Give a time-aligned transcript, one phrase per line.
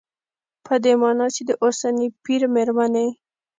[0.65, 3.07] په دې مانا چې د اوسني پېر مېرمنې